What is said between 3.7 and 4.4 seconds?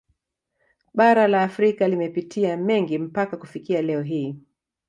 leo hii